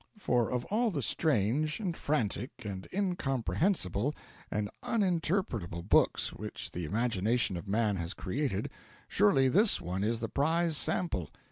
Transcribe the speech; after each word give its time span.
For 0.17 0.49
of 0.49 0.65
all 0.71 0.89
the 0.89 1.03
strange, 1.03 1.79
and 1.79 1.95
frantic, 1.95 2.49
and 2.65 2.87
incomprehensible, 2.91 4.15
and 4.49 4.67
uninterpretable 4.81 5.87
books 5.87 6.33
which 6.33 6.71
the 6.71 6.85
imagination 6.85 7.55
of 7.55 7.67
man 7.67 7.97
has 7.97 8.15
created, 8.15 8.71
surely 9.07 9.47
this 9.47 9.79
one 9.79 10.03
is 10.03 10.19
the 10.19 10.27
prize 10.27 10.75
sample. 10.75 11.29